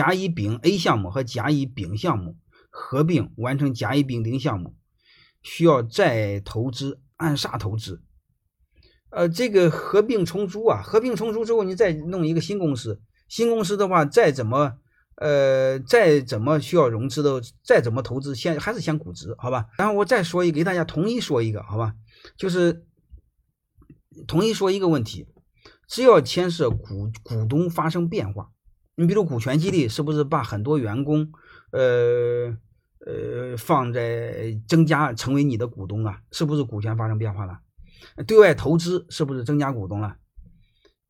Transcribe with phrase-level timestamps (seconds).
[0.00, 2.38] 甲乙丙 A 项目和甲乙丙项目
[2.70, 4.74] 合并完成甲乙丙丁项目，
[5.42, 8.00] 需要再投资，按啥投资？
[9.10, 14.78] 呃，这个合并重组啊，合并重组之后，你再弄一个新公司，新公司的话，再怎么
[15.16, 19.66] 呃，再怎么需要融资的，再怎么投资，先还是先估值，好吧？
[19.76, 21.94] 然后我再说一，给大家统一说一个，好吧？
[22.38, 22.86] 就是
[24.26, 25.26] 统一说一个问题，
[25.86, 28.50] 只要牵涉股股东发生变化，
[29.00, 31.32] 你比如股权激励，是不是把很多员工
[31.72, 32.54] 呃
[33.06, 36.20] 呃放在增加成为你的股东啊？
[36.30, 37.60] 是不是股权发生变化了？
[38.26, 40.18] 对外投资是不是增加股东了？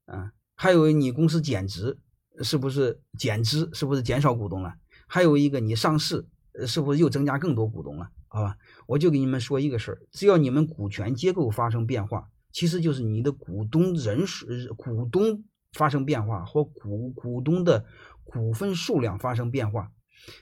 [0.07, 1.99] 啊，还有你公司减值
[2.43, 3.69] 是不是减资？
[3.73, 4.75] 是不是减少股东了？
[5.09, 6.25] 还有一个你上市
[6.69, 8.09] 是不是又增加更多股东了？
[8.29, 14.47] 好吧，我就给你们说一个事儿，只要你们股权结构发生变化，其实就是你的股东人数、
[14.77, 17.84] 股东发生变化或股股东的
[18.24, 19.93] 股份数量发生变化，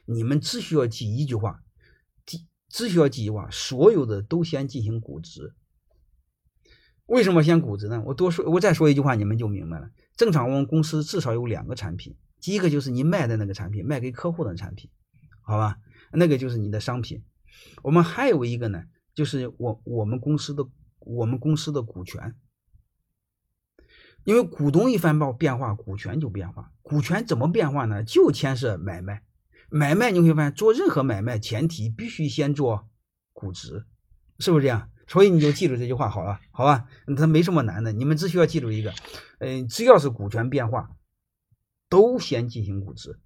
[0.05, 1.63] 你们只需要记一句话，
[2.27, 5.55] 只只需要记一句话，所有的都先进行估值。
[7.07, 8.03] 为什么先估值呢？
[8.05, 9.91] 我多说，我再说一句话，你们就明白了。
[10.17, 14.91] 正常我们公司至少有两个产品，第一个就是你卖的那个产品，卖给客户的产品，
[15.41, 15.79] 好吧？
[16.13, 17.23] 那个就是你的商品。
[17.83, 20.67] 我们还有一个呢，就是我我们公司的
[20.99, 22.35] 我们公司的股权，
[24.29, 26.71] 因为股东一翻报变化，股权就变化。
[26.83, 28.05] 股权怎么变化呢？
[28.05, 29.23] 就牵涉买卖，
[29.71, 32.91] 买卖你会发现，做任何买卖前提必须先做
[33.33, 33.87] 估值，
[34.39, 34.91] 是不是这样？
[35.07, 36.87] 所以你就记住这句话好了，好吧？
[37.17, 38.93] 它没什么难的，你们只需要记住一个，
[39.39, 40.91] 嗯，只要是股权变化，
[41.89, 43.19] 都先进行估值，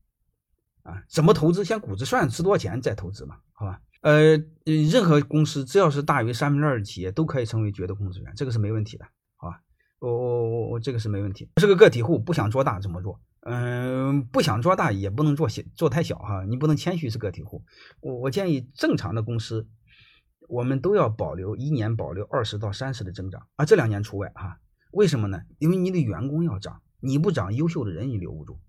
[0.85, 1.65] 啊，怎么投资？
[1.65, 3.81] 先估值算值多少钱再投资嘛，好吧？
[4.03, 9.05] 呃，任何公司只要是大于三分之二的企业都可以成为绝对控制权，这个是没问题的，
[10.07, 11.49] 我我我我这个是没问题。
[11.61, 13.21] 是个个体户，不想做大怎么做？
[13.41, 17.65] 嗯，不想做大也不能做小，做太小哈，你不能谦虚是个体户。
[18.01, 19.69] 我我建议正常的公司。
[20.49, 24.59] 我们都要保留一年保留二十到三十的增长啊，这两年除外哈。
[24.91, 25.41] 为什么呢？
[25.59, 28.61] 因为你的员工要涨，你不涨，优秀的人你留不住。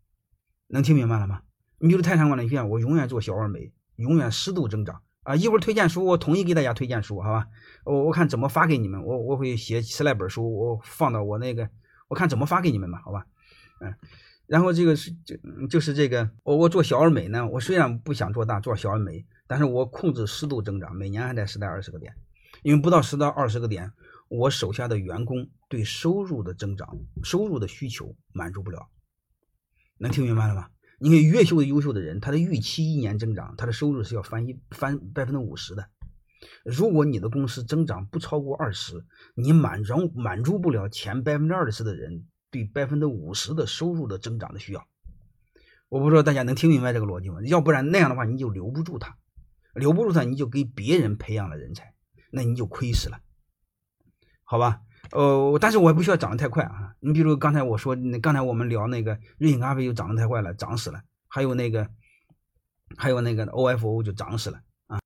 [0.68, 1.42] 能听明白了吗？
[1.80, 5.36] 你比如泰山管理学院，我永远做小而美，永远适度增长啊。
[5.36, 7.48] 一会儿推荐书，我统一给大家推荐书，好吧？
[7.84, 11.70] 我我看怎么发给你们，我我会写十来本书，我放到我那个，
[12.08, 13.26] 我看怎么发给你们吧，好吧？
[13.80, 13.94] 嗯，
[14.48, 15.36] 然后这个是就
[15.70, 19.26] 就是这个，我我做小而美呢，我虽然不想做大，做小而美。
[19.46, 22.16] 但是我控制适度增长，每年还得十到二十个点，
[22.64, 23.92] 因为不到十到二十个点，
[24.30, 28.88] 我手下的员工对收入的增长、收入的需求满足不了。
[29.98, 30.70] 能听明白了吗？
[31.00, 35.90] 你看越秀的优秀的人，他的预期一年增长，他的收入是要翻一翻百分之五十的。
[36.66, 39.06] 如果你的公司增长不超过二十，
[39.36, 44.88] 你满足满足不了前百分之二十的人对百分之五十的收入的增长的需要。
[45.90, 47.38] 我不知道大家能听明白这个逻辑吗？
[47.46, 49.18] 要不然那样的话你就留不住他。
[49.74, 51.96] 留不住他，你就给别人培养了人才，
[52.30, 53.22] 那你就亏死了，
[54.44, 54.82] 好吧？
[55.14, 56.94] 呃，但是我也不需要涨得太快啊。
[57.00, 61.02] 你比如刚才我说，那刚才我们聊那个瑞幸咖啡又涨得太快了，涨死了。
[61.28, 61.88] 还有那个，
[62.98, 64.60] 还有那个 OFO 就涨死了。